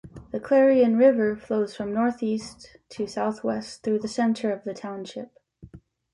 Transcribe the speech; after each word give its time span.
The 0.31 0.39
Clarion 0.39 0.97
River 0.97 1.35
flows 1.35 1.75
from 1.75 1.93
northeast 1.93 2.77
to 2.89 3.05
southwest 3.05 3.83
through 3.83 3.99
the 3.99 4.07
center 4.07 4.51
of 4.51 4.63
the 4.63 4.73
township. 4.73 5.37